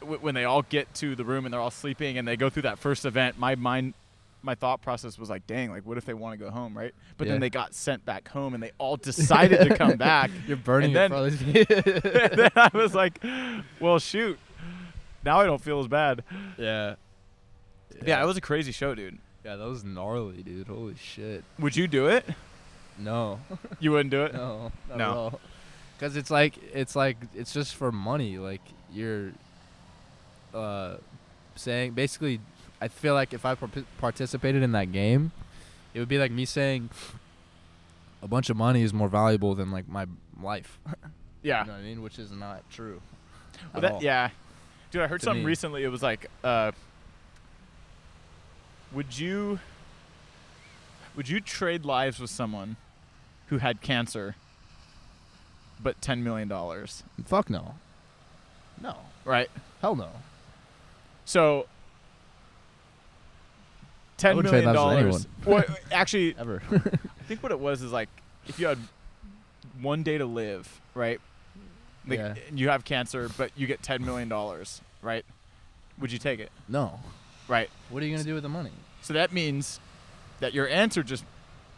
[0.00, 2.48] w- when they all get to the room and they're all sleeping and they go
[2.48, 3.94] through that first event, my mind,
[4.42, 6.92] my thought process was like, dang, like what if they want to go home, right?
[7.16, 7.34] But Yeah.
[7.34, 10.30] then they got sent back home and they all decided to come back.
[10.46, 11.22] You're burning And then-
[11.70, 13.22] and then I was like,
[13.80, 14.38] well, shoot.
[15.24, 16.24] Now I don't feel as bad.
[16.58, 16.96] Yeah.
[18.04, 19.18] Yeah, it was a crazy show, dude.
[19.44, 20.66] Yeah, that was gnarly, dude.
[20.66, 21.44] Holy shit.
[21.58, 22.24] Would you do it?
[22.98, 23.40] No.
[23.80, 24.32] You wouldn't do it?
[24.34, 24.72] no.
[24.88, 25.04] Not No.
[25.10, 25.40] At all.
[26.00, 28.38] Cuz it's like it's like it's just for money.
[28.38, 28.60] Like
[28.92, 29.30] you're
[30.52, 30.96] uh
[31.54, 32.40] saying basically
[32.82, 33.68] I feel like if I par-
[33.98, 35.30] participated in that game,
[35.94, 36.90] it would be like me saying
[38.22, 40.06] a bunch of money is more valuable than like my
[40.42, 40.78] life.
[41.44, 41.62] Yeah.
[41.62, 42.02] You know what I mean?
[42.02, 43.00] Which is not true.
[43.02, 44.02] Well, at that, all.
[44.02, 44.30] yeah,
[44.92, 45.02] dude.
[45.02, 45.46] I heard To something me.
[45.48, 45.82] recently.
[45.82, 46.70] It was like, uh,
[48.92, 49.58] would you,
[51.16, 52.76] would you trade lives with someone
[53.48, 54.36] who had cancer,
[55.82, 57.02] but ten million dollars?
[57.24, 57.74] Fuck no.
[58.80, 58.96] No.
[59.24, 59.50] Right.
[59.80, 60.10] Hell no.
[61.24, 61.66] So.
[64.22, 65.26] Ten trade million dollars.
[65.44, 66.62] Well, actually, Ever.
[66.72, 68.08] I think what it was is like
[68.46, 68.78] if you had
[69.80, 71.20] one day to live, right?
[72.06, 72.34] Like, Yeah.
[72.48, 75.24] and you have cancer, but you get ten million dollars, right?
[75.98, 76.50] Would you take it?
[76.68, 77.00] No.
[77.48, 77.68] Right.
[77.90, 78.70] What are you gonna do with the money?
[79.02, 79.80] So that means
[80.40, 81.24] that your answer just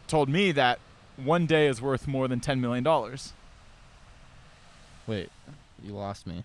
[0.07, 0.79] told me that
[1.17, 3.33] one day is worth more than ten million dollars,
[5.07, 5.29] Wait,
[5.83, 6.43] you lost me.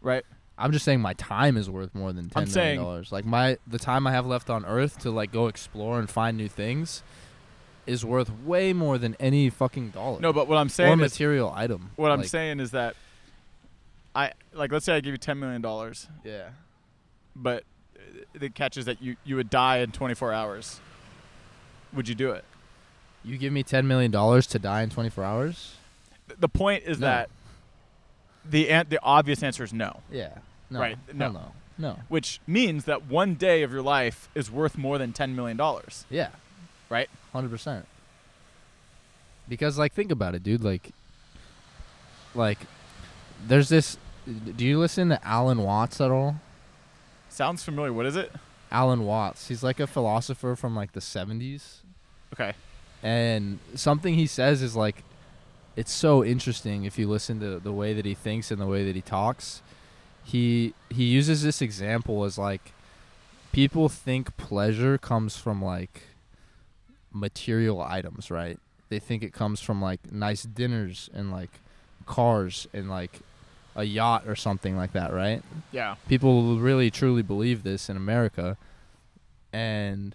[0.00, 0.24] right?
[0.58, 3.12] I'm just saying my time is worth more than ten I'm million saying- dollars.
[3.12, 6.36] Like my the time I have left on Earth to like go explore and find
[6.36, 7.02] new things
[7.86, 10.20] is worth way more than any fucking dollar.
[10.20, 11.90] No, but what I'm or saying is, material item.
[11.96, 12.94] what I'm saying is that
[14.14, 16.50] I like let's say I give you ten million dollars, Yeah.
[17.34, 17.64] but
[18.34, 20.80] the catch is that you you would die in 24 hours.
[21.92, 22.44] Would you do it?
[23.24, 25.76] You give me ten million dollars to die in 24 hours?
[26.38, 27.06] The point is No.
[27.06, 27.30] that
[28.44, 30.38] the an- the obvious answer is no, Yeah.
[30.70, 30.80] No.
[30.80, 31.28] Right, No.
[31.28, 31.32] no.
[31.32, 31.52] No.
[31.78, 31.98] No.
[32.08, 36.04] which means that one day of your life is worth more than 10 million dollars,
[36.10, 36.28] Yeah.
[36.90, 37.08] right?
[37.32, 37.86] Hundred percent.
[39.48, 40.62] Because like think about it, dude.
[40.62, 40.90] Like,
[42.34, 42.58] like,
[43.46, 43.96] there's this.
[44.56, 46.36] Do you listen to Alan Watts at all?
[47.28, 47.92] Sounds familiar.
[47.92, 48.32] What is it?
[48.70, 49.48] Alan Watts.
[49.48, 51.78] He's like a philosopher from like the '70s,
[52.32, 52.52] Okay.
[53.02, 55.02] and something he says is like,
[55.76, 58.84] it's so interesting if you listen to the way that he thinks and the way
[58.84, 59.62] that he talks.
[60.24, 62.72] He he uses this example as like,
[63.52, 66.02] people think pleasure comes from like
[67.12, 68.58] material items, right?
[68.88, 71.50] They think it comes from like nice dinners and like
[72.06, 73.20] cars and like
[73.74, 75.42] a yacht or something like that, right?
[75.72, 75.96] Yeah.
[76.08, 78.56] People really truly believe this in America.
[79.52, 80.14] And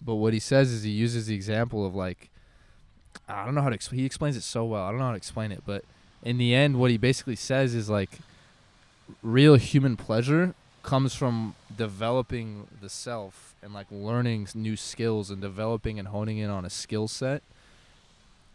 [0.00, 2.30] but what he says is he uses the example of like
[3.28, 4.84] I don't know how to explain he explains it so well.
[4.84, 5.84] I don't know how to explain it, but
[6.22, 8.18] in the end what he basically says is like
[9.22, 15.98] real human pleasure comes from developing the self and like learning new skills and developing
[15.98, 17.42] and honing in on a skill set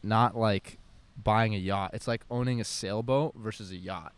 [0.02, 0.78] not like
[1.24, 4.14] buying a yacht it's like owning a sailboat versus a yacht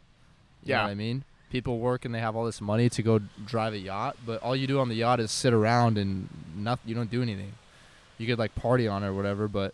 [0.64, 0.84] you know Yeah.
[0.86, 3.78] what i mean people work and they have all this money to go drive a
[3.80, 7.12] yacht but all you do on the yacht is sit around and nothing you don't
[7.12, 7.54] do anything
[8.18, 9.74] you could like party on it or whatever but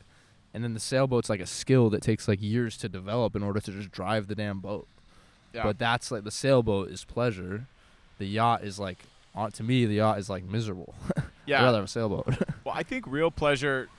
[0.54, 3.60] and then the sailboat's like a skill that takes like years to develop in order
[3.60, 4.88] to just drive the damn boat
[5.54, 5.64] Yeah.
[5.64, 7.68] but that's like the sailboat is pleasure.
[8.18, 9.00] The yacht is like,
[9.34, 10.94] on to me, the yacht is like miserable.
[11.18, 11.64] I'd yeah.
[11.64, 12.28] rather have a sailboat.
[12.64, 13.90] Well, I think real pleasure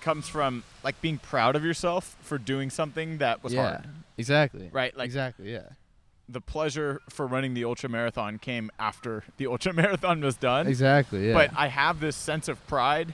[0.00, 3.84] comes from like being proud of yourself for doing something that was yeah, hard.
[4.16, 4.70] exactly.
[4.72, 4.96] Right?
[4.96, 5.52] Like exactly.
[5.52, 5.68] Yeah.
[6.28, 10.66] the pleasure for running the ultra marathon came after the ultra marathon was done.
[10.66, 11.28] Exactly.
[11.28, 11.34] Yeah.
[11.34, 13.12] But I have this sense of pride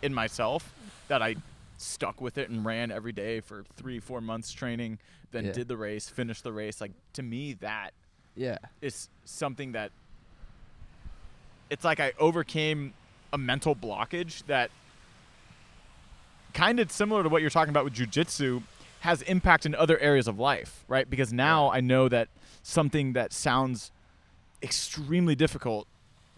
[0.00, 0.72] in myself
[1.08, 1.36] that I
[1.78, 4.98] stuck with it and ran every day for three, four months training,
[5.32, 5.52] then Yeah.
[5.52, 6.80] did the race, finished the race.
[6.80, 7.92] Like to me, that
[8.36, 8.58] yeah.
[8.80, 9.90] is something that
[11.70, 12.94] it's like I overcame
[13.32, 14.70] a mental blockage that
[16.52, 18.62] kind of similar to what you're talking about with jujitsu
[19.00, 21.08] has impact in other areas of life, right?
[21.10, 22.28] Because now I know that
[22.62, 23.90] something that sounds
[24.62, 25.86] extremely difficult,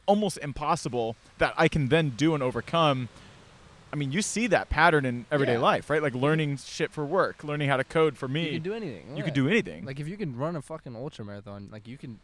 [0.07, 3.09] almost impossible, that I can then do and overcome.
[3.93, 5.61] I mean, you see that pattern in everyday Yeah.
[5.61, 6.03] life, right?
[6.03, 8.45] Like learning shit for work, learning how to code for me.
[8.47, 9.11] You can do anything.
[9.11, 9.23] You yeah.
[9.23, 9.85] could do anything.
[9.85, 12.19] Like if you can run a fucking ultra marathon, like you can,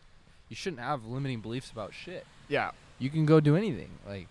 [0.49, 2.27] you shouldn't have limiting beliefs about shit.
[2.49, 2.71] yeah.
[2.99, 3.91] You can go do anything.
[4.07, 4.29] Like,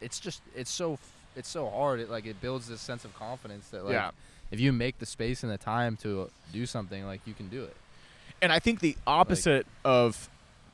[0.00, 0.98] it's just it's so
[1.36, 2.00] it's so hard.
[2.00, 4.10] It like it builds this sense of confidence that like yeah.
[4.50, 7.48] if you make the space and the time to uh, do something, like you can
[7.48, 7.76] do it.
[8.42, 10.28] And I think the opposite of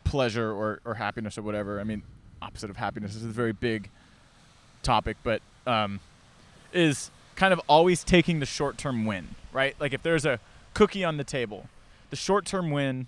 [0.04, 2.02] pleasure or, or happiness or whatever, I mean,
[2.40, 3.90] opposite of happiness is a very big
[4.82, 6.00] topic, but um,
[6.72, 9.74] is kind of always taking the short term win, right?
[9.79, 10.40] Like if there's a
[10.74, 11.68] cookie on the table,
[12.11, 13.07] the short term win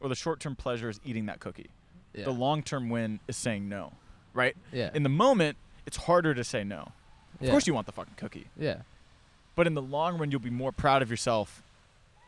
[0.00, 1.70] or the short term pleasure is eating that cookie.
[2.14, 2.24] Yeah.
[2.24, 3.92] The long term win is saying no,
[4.34, 4.56] right?
[4.72, 4.90] yeah.
[4.94, 6.92] In the moment, it's harder to say no.
[7.40, 7.50] Of yeah.
[7.50, 8.46] course, you want the fucking cookie.
[8.58, 8.82] Yeah.
[9.54, 11.62] But in the long run, you'll be more proud of yourself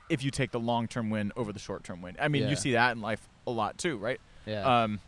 [0.09, 2.17] if you take the long term win over the short term win.
[2.21, 2.51] I mean, Yeah.
[2.51, 4.21] you see that in life a lot too, right?
[4.47, 4.83] Yeah.
[4.83, 5.01] Um,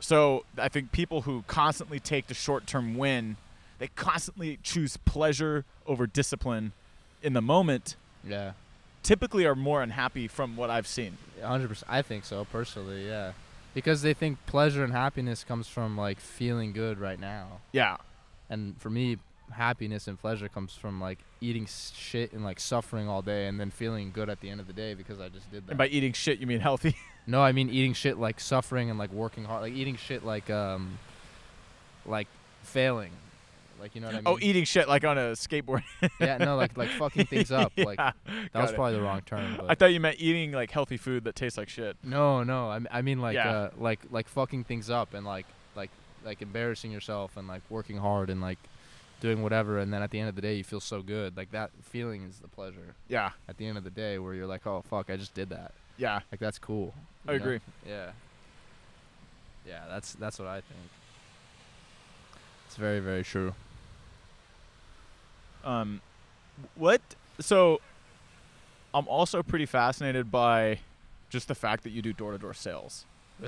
[0.00, 3.36] so I think people who constantly take the short term win,
[3.78, 6.72] they constantly choose pleasure over discipline
[7.22, 8.52] in the moment, yeah.
[9.02, 11.16] typically are more unhappy from what I've seen.
[11.42, 11.90] hundred percent.
[11.90, 13.06] I think so personally.
[13.06, 13.32] Yeah,
[13.74, 17.96] because they think pleasure and happiness comes from like feeling good right now, Yeah.
[18.50, 19.18] and for me,
[19.52, 23.70] happiness and pleasure comes from like eating shit and like suffering all day and then
[23.70, 25.70] feeling good at the end of the day because I just did that.
[25.72, 26.96] And by eating shit, you mean healthy.
[27.26, 30.50] no, I mean eating shit like suffering and like working hard, like eating shit like
[30.50, 30.98] um,
[32.04, 32.28] like
[32.62, 33.10] failing,
[33.80, 34.24] like you know what I mean?
[34.26, 35.82] oh, eating shit like on a skateboard.
[36.20, 37.72] yeah, no, like like fucking things up.
[37.76, 38.12] Like Yeah,
[38.52, 38.74] that was it.
[38.74, 39.56] probably the wrong term.
[39.58, 41.96] But I thought you meant eating like healthy food that tastes like shit.
[42.02, 42.70] No, no.
[42.90, 43.50] I mean like Yeah.
[43.50, 45.90] uh, like like fucking things up and like like
[46.24, 48.58] like embarrassing yourself and like working hard and like
[49.20, 51.36] doing whatever, and then at the end of the day, you feel so good.
[51.36, 52.94] Like that feeling is the pleasure.
[53.08, 53.30] Yeah.
[53.48, 55.72] At the end of the day, where you're like, oh fuck, I just did that.
[55.96, 56.20] Yeah.
[56.30, 56.94] Like that's cool.
[57.26, 57.44] I you know?
[57.44, 57.60] agree.
[57.86, 58.10] Yeah.
[59.66, 60.80] Yeah, that's that's what I think.
[62.66, 63.54] It's very very true.
[65.64, 66.00] Um,
[66.74, 67.00] what?
[67.40, 67.80] So,
[68.92, 70.80] I'm also pretty fascinated by
[71.30, 73.04] just the fact that you do door to door sales.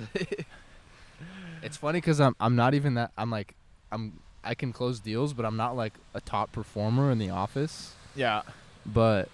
[1.63, 3.55] It's funny because I'm I'm not even that I'm like
[3.93, 7.95] I'm I can close deals, but I'm not like a top performer in the office.
[8.15, 8.43] Yeah.
[8.87, 9.29] But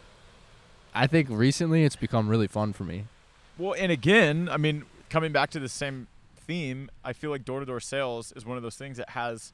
[0.94, 3.04] I think recently it's become really fun for me.
[3.58, 7.60] Well, and again, I mean, coming back to the same theme, I feel like door
[7.60, 9.52] to door sales is one of those things that has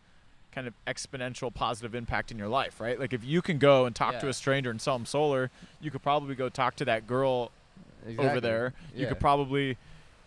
[0.53, 2.99] kind of exponential positive impact in your life, right?
[3.01, 5.91] Like if you can go and talk to a stranger and sell them solar, you
[5.91, 7.51] could probably go talk to that girl
[8.19, 8.75] over there.
[8.95, 9.09] You Yeah.
[9.09, 9.77] could probably,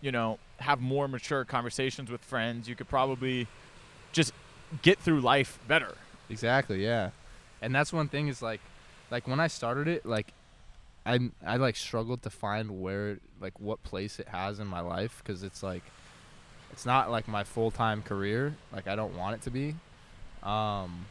[0.01, 2.67] you know, have more mature conversations with friends.
[2.67, 3.47] You could probably
[4.13, 4.33] just
[4.81, 5.95] get through life better.
[6.29, 7.11] Exactly, yeah.
[7.61, 8.61] And that's one thing is like
[9.11, 10.33] like when I started it, like
[11.05, 15.21] I I like struggled to find where like what place it has in my life
[15.23, 15.83] cuz it's like
[16.71, 18.55] it's not like my full-time career.
[18.73, 19.75] Like I don't want it to be.
[20.45, 21.07] Um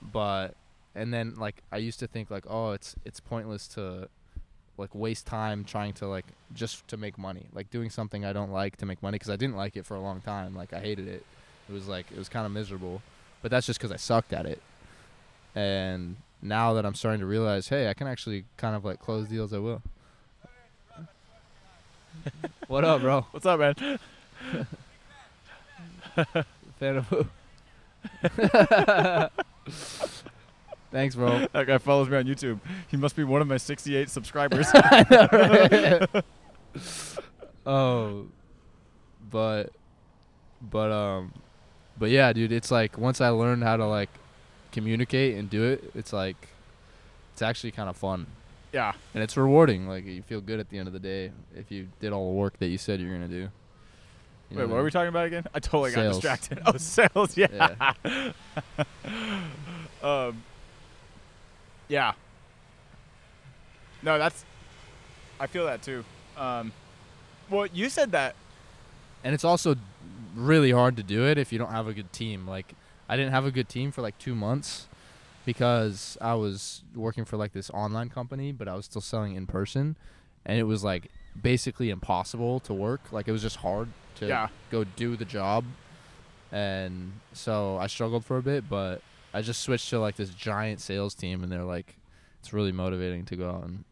[0.00, 0.54] but
[0.94, 4.08] and then like I used to think like oh it's it's pointless to
[4.76, 7.46] like waste time trying to like just to make money.
[7.52, 9.96] Like doing something I don't like to make money cuz I didn't like it for
[9.96, 10.54] a long time.
[10.54, 11.26] Like I hated it.
[11.68, 13.02] It was like it was kind of miserable
[13.42, 14.62] but that's just because I sucked at it.
[15.54, 19.28] And now that I'm starting to realize, hey, I can actually kind of like close
[19.28, 19.52] deals.
[19.52, 19.82] I will.
[22.68, 23.22] what up, bro?
[23.30, 23.74] What's up, man?
[26.78, 27.26] Fan of who?
[30.90, 31.46] Thanks, bro.
[31.52, 32.60] That guy follows me on YouTube.
[32.88, 34.66] He must be one of my 68 subscribers.
[37.66, 38.26] oh,
[39.30, 39.70] but,
[40.62, 41.32] but um,
[41.98, 44.08] but yeah, dude, it's like once I learned how to like
[44.72, 46.48] communicate and do it, it's like
[47.32, 48.26] it's actually kind of fun.
[48.72, 48.92] yeah.
[49.14, 49.86] and it's rewarding.
[49.88, 52.38] Like you feel good at the end of the day if you did all the
[52.38, 53.48] work that you said you're gonna do.
[54.50, 55.44] Wait, what are we talking about again?
[55.54, 56.60] I totally got distracted.
[56.66, 57.36] Oh, sales.
[57.36, 57.92] Yeah.
[58.04, 58.32] Yeah.
[60.02, 60.42] um.
[61.88, 62.12] Yeah.
[64.02, 64.44] No, that's.
[65.38, 66.04] I feel that too.
[66.36, 66.72] Um.
[67.50, 68.34] Well, you said that.
[69.24, 69.76] And it's also
[70.34, 72.46] really hard to do it if you don't have a good team.
[72.46, 72.74] Like
[73.08, 74.86] I didn't have a good team for like two months
[75.44, 79.46] because I was working for like this online company, but I was still selling in
[79.46, 79.96] person,
[80.44, 83.00] and it was like basically impossible to work.
[83.12, 84.48] Like it was just hard to Yeah.
[84.70, 85.64] go do the job,
[86.52, 89.02] and so I struggled for a bit, but
[89.34, 91.96] I just switched to like this giant sales team, and they're like,
[92.40, 93.84] it's really motivating to go out and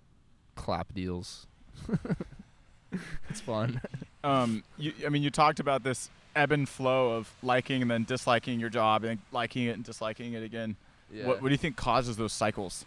[0.54, 1.46] clap deals.
[3.28, 3.80] it's fun.
[4.24, 4.64] Um.
[4.76, 4.92] You.
[5.06, 8.70] I mean, you talked about this ebb and flow of liking and then disliking your
[8.70, 10.74] job and liking it and disliking it again.
[11.22, 12.84] What What do you think causes those cycles?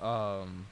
[0.00, 0.64] Um.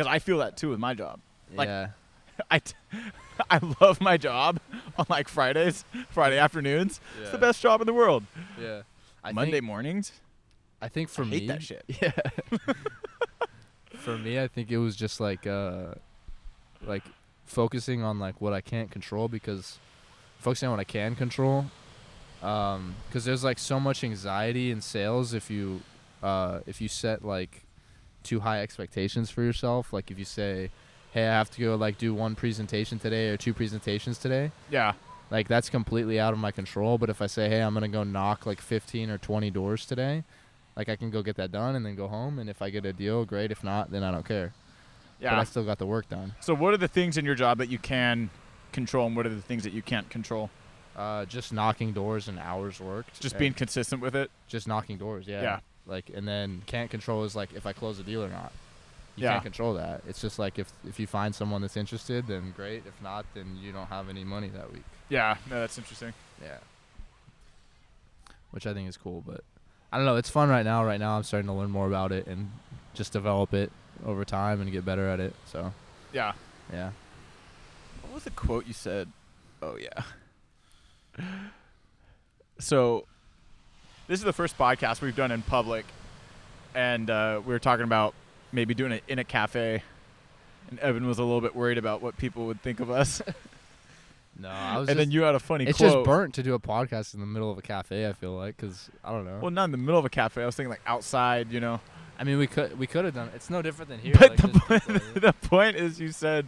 [0.00, 1.20] Because I feel that too with my job.
[1.54, 1.88] Like, yeah.
[2.50, 2.72] I, t-
[3.50, 4.58] I love my job
[4.96, 7.02] on like Fridays, Friday afternoons.
[7.20, 8.24] It's the best job in the world.
[8.58, 8.82] Yeah.
[9.22, 10.12] I Monday Think, mornings.
[10.80, 11.38] I think for I me.
[11.40, 11.84] hate that shit.
[12.00, 12.12] Yeah.
[13.94, 15.88] for me, I think it was just like uh,
[16.86, 17.04] like
[17.44, 19.78] focusing on like what I can't control because
[20.38, 21.66] focusing on what I can control.
[22.42, 25.82] Um, because there's like so much anxiety in sales if you
[26.22, 27.64] uh if you set like
[28.22, 29.92] too high expectations for yourself.
[29.92, 30.70] Like if you say,
[31.12, 34.92] "Hey, I have to go like do one presentation today or two presentations today." Yeah.
[35.30, 38.02] like that's completely out of my control but if i say hey i'm gonna go
[38.02, 40.24] knock like 15 or 20 doors today
[40.74, 42.84] like i can go get that done and then go home and if i get
[42.84, 44.52] a deal great if not then i don't care
[45.20, 45.30] Yeah.
[45.30, 47.58] but i still got the work done So, what are the things in your job
[47.58, 48.28] that you can
[48.72, 50.50] control, and what are the things that you can't control?
[50.96, 54.32] uh, just knocking doors and hours worked Just being consistent with it.
[54.48, 55.60] just knocking doors yeah Yeah.
[55.90, 58.52] Like and then can't control is like if i close a deal or not
[59.16, 59.32] you Yeah.
[59.32, 62.84] can't control that it's just like if if you find someone that's interested then great
[62.86, 65.36] if not then you don't have any money that week Yeah.
[65.50, 66.14] No, that's interesting.
[66.40, 66.58] Yeah.
[68.52, 69.40] Which I think is cool, but
[69.92, 70.14] I don't know.
[70.16, 70.84] It's fun right now.
[70.84, 72.50] Right now, I'm starting to learn more about it and
[72.94, 73.72] just develop it
[74.06, 75.34] over time and get better at it.
[75.46, 75.72] So,
[76.12, 76.32] Yeah.
[76.72, 76.90] yeah.
[78.02, 79.08] What was the quote you said?
[79.60, 80.02] Oh yeah.
[82.58, 83.06] So,
[84.10, 85.86] this is the first podcast we've done in public,
[86.74, 88.12] and uh, we were talking about
[88.50, 89.84] maybe doing it in a cafe.
[90.68, 93.22] And Evan was a little bit worried about what people would think of us.
[94.38, 94.88] No, I was.
[94.88, 95.92] and just, then you had a funny it's quote.
[95.92, 98.08] just burnt to do a podcast in the middle of a cafe.
[98.08, 99.38] I feel like because I don't know.
[99.38, 100.42] Well, not in the middle of a cafe.
[100.42, 101.78] I was thinking like outside, you know.
[102.18, 103.28] I mean, we could we could have done.
[103.34, 104.14] It's no different than here.
[104.18, 106.46] But like, the point, people- the point is, you said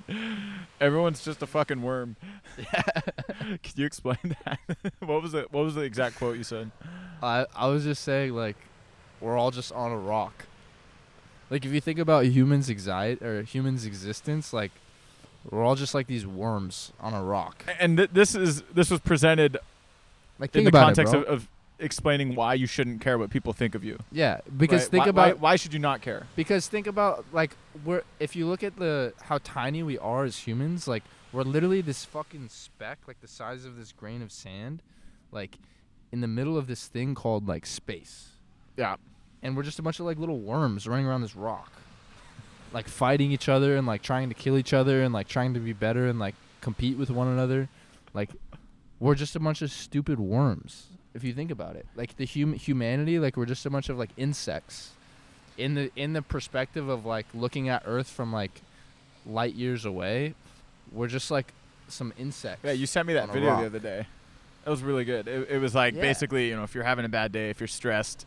[0.80, 2.16] everyone's just a fucking worm.
[2.56, 4.58] Can you explain that?
[5.00, 6.70] what was the What was the exact quote you said?
[7.22, 8.56] I I was just saying like
[9.20, 10.46] we're all just on a rock.
[11.50, 14.72] Like if you think about humans' anxiety or humans' existence, like
[15.50, 17.64] we're all just like these worms on a rock.
[17.78, 19.58] And th- this is this was presented
[20.38, 21.48] Like in the context it, of, of
[21.78, 23.98] explaining why you shouldn't care what people think of you.
[24.12, 24.90] yeah, because right?
[24.90, 26.26] think Why- about why, why should you not care?
[26.36, 30.38] because think about like we're if you look at the how tiny we are as
[30.38, 31.02] humans, like
[31.32, 34.80] we're literally this fucking speck, like the size of this grain of sand,
[35.32, 35.58] like
[36.12, 38.28] in the middle of this thing called like space.
[38.76, 38.96] Yeah.
[39.42, 41.72] and we're just a bunch of like little worms running around this rock
[42.72, 45.60] like fighting each other and like trying to kill each other and like trying to
[45.60, 47.68] be better and like compete with one another
[48.14, 48.30] like
[48.98, 52.54] we're just a bunch of stupid worms if you think about it like the hum-
[52.54, 54.92] humanity like we're just a bunch of like insects
[55.58, 58.62] in the in the perspective of like looking at earth from like
[59.26, 60.34] light years away
[60.92, 61.52] we're just like
[61.88, 64.06] some insects Yeah, you sent me that video the other day.
[64.64, 65.26] That was really good.
[65.28, 66.00] It, it was like Yeah.
[66.02, 68.26] basically, you know, if you're having a bad day, if you're stressed,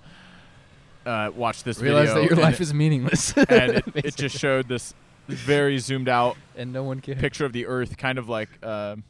[1.05, 2.21] uh, watch this realize video.
[2.23, 4.93] that your life it, is meaningless and it, it just showed this
[5.27, 9.03] very zoomed out and no one cares picture of the Earth, kind of like, um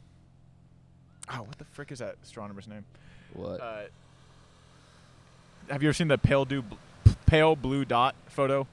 [1.34, 2.86] oh, what the frick is that astronomer's name?
[3.34, 3.82] what Uh,
[5.70, 6.64] have you ever seen the pale blue,
[7.26, 8.68] pale blue dot photo?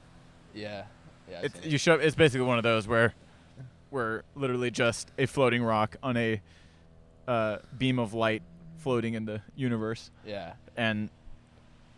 [0.53, 0.83] yeah
[1.29, 1.95] yeah It's you show.
[1.95, 3.13] It's basically one of those where
[3.89, 6.41] we're literally just a floating rock on a
[7.27, 8.41] uh, beam of light
[8.79, 10.09] floating in the universe.
[10.25, 11.09] yeah And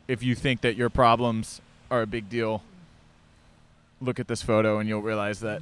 [0.07, 2.61] if you think that your problems are a big deal,
[4.01, 5.61] look at this photo and you'll realize that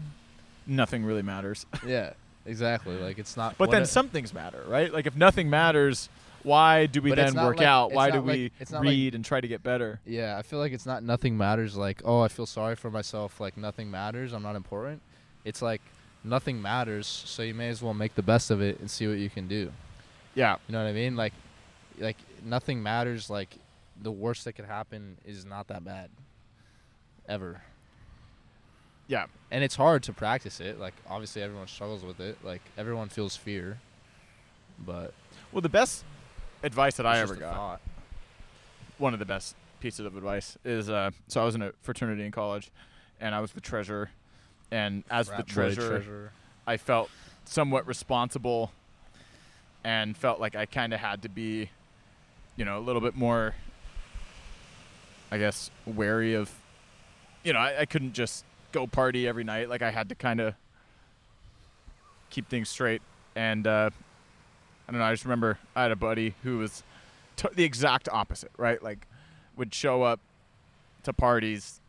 [0.67, 1.65] nothing really matters.
[1.85, 2.13] Yeah,
[2.45, 2.97] exactly.
[2.97, 3.57] Like it's not.
[3.57, 4.91] but then some things matter, right?
[4.91, 6.09] Like if nothing matters,
[6.43, 7.91] why do we But then work like- out?
[7.93, 9.99] Why do like- we it's like- read and try to get better?
[10.05, 11.77] Yeah, I feel like it's not nothing matters.
[11.77, 13.39] Like oh, I feel sorry for myself.
[13.39, 14.33] Like nothing matters.
[14.33, 15.01] I'm not important.
[15.45, 15.81] It's like
[16.23, 17.05] nothing matters.
[17.07, 19.47] So you may as well make the best of it and see what you can
[19.47, 19.71] do.
[20.35, 20.57] Yeah.
[20.67, 21.15] You know what I mean?
[21.15, 21.33] Like,
[21.99, 23.29] like nothing matters.
[23.29, 23.55] Like
[24.01, 26.09] the worst that could happen is not that bad.
[27.27, 27.61] Ever.
[29.07, 29.25] Yeah.
[29.51, 30.79] And it's hard to practice it.
[30.79, 32.37] Like obviously everyone struggles with it.
[32.43, 33.77] Like everyone feels fear.
[34.85, 35.13] But
[35.51, 36.03] Well, the best
[36.63, 37.53] advice that I ever got.
[37.55, 37.81] thought.
[38.97, 42.25] one of the best pieces of advice is uh, so I was in a fraternity
[42.25, 42.71] in college,
[43.19, 44.09] and I was the treasurer,
[44.73, 46.31] and as Frat the treasurer, treasurer.
[46.65, 47.09] I felt
[47.45, 48.71] somewhat responsible,
[49.83, 51.69] and felt like I kind of had to be,
[52.57, 53.53] you know, a little bit more.
[55.31, 56.51] I guess wary of,
[57.43, 59.69] you know, I, I couldn't just go party every night.
[59.69, 60.55] Like I had to kind of
[62.29, 63.01] keep things straight,
[63.35, 63.91] and uh,
[64.87, 65.05] I don't know.
[65.05, 66.83] I just remember I had a buddy who was
[67.35, 68.81] t- the exact opposite, right?
[68.81, 69.07] Like,
[69.55, 70.19] would show up
[71.03, 71.79] to parties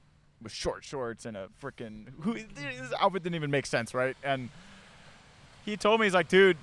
[0.42, 4.16] with short shorts and a freaking who his outfit didn't even make sense, right?
[4.22, 4.50] And
[5.64, 6.56] he told me he's like, dude,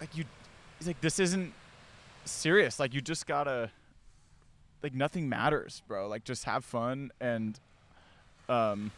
[0.00, 0.24] like you,
[0.78, 1.52] he's like, this isn't
[2.24, 2.78] serious.
[2.80, 3.70] Like you just gotta,
[4.82, 6.08] like nothing matters, bro.
[6.08, 7.58] Like just have fun and,
[8.48, 8.90] um,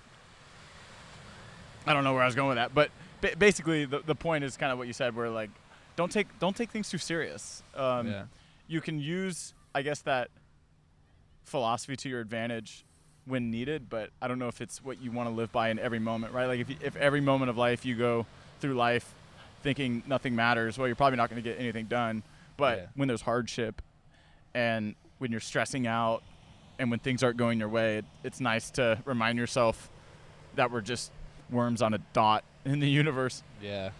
[1.86, 4.44] I don't know where I was going with that, but ba- basically the the point
[4.44, 5.50] is kind of what you said, where like,
[5.96, 7.62] don't take don't take things too serious.
[7.74, 8.24] Um, yeah.
[8.68, 10.28] you can use i guess that
[11.44, 12.84] philosophy to your advantage
[13.26, 15.78] when needed but i don't know if it's what you want to live by in
[15.78, 18.26] every moment right like if, you, if every moment of life you go
[18.60, 19.14] through life
[19.62, 22.22] thinking nothing matters well you're probably not going to get anything done
[22.56, 22.86] but Yeah.
[22.96, 23.82] when there's hardship
[24.54, 26.22] and when you're stressing out
[26.78, 29.90] and when things aren't going your way it, it's nice to remind yourself
[30.56, 31.12] that we're just
[31.50, 33.90] worms on a dot in the universe Yeah.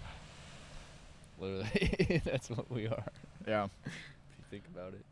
[1.38, 3.04] Literally, that's what we are.
[3.46, 3.92] yeah If
[4.38, 5.04] you think about it.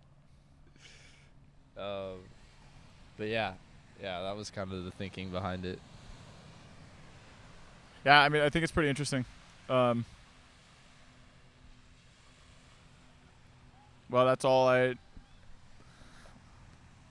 [1.81, 2.19] Um,
[3.17, 3.53] but yeah,
[4.03, 5.79] yeah, that was kind of the thinking behind it.
[8.05, 9.25] Yeah, I mean, I think it's pretty interesting.
[9.69, 10.05] Um,
[14.09, 14.95] well, that's all I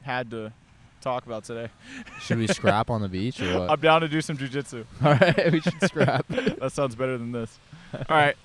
[0.01, 0.51] had to
[1.01, 1.69] talk about today.
[2.21, 3.71] Should we scrap on the beach or what?
[3.71, 4.85] I'm down to do some jujitsu.
[5.03, 6.25] All right, we should scrap.
[6.29, 7.57] that sounds better than this.
[7.93, 8.35] All right.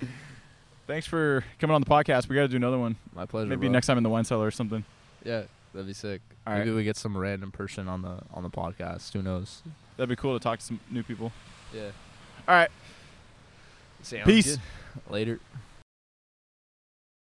[0.85, 2.27] Thanks for coming on the podcast.
[2.27, 2.97] We got to do another one.
[3.15, 3.47] My pleasure.
[3.47, 3.71] Maybe bro.
[3.71, 4.83] next time in the wine cellar or something.
[5.23, 5.43] Yeah,
[5.73, 6.21] that'd be sick.
[6.47, 6.75] All Maybe right.
[6.75, 9.13] we get some random person on the on the podcast.
[9.13, 9.61] Who knows?
[9.97, 11.31] That'd be cool to talk to some new people.
[11.73, 11.89] Yeah.
[12.47, 12.69] All right.
[14.01, 14.57] Sounds Peace.
[14.57, 15.11] good.
[15.13, 15.39] Later.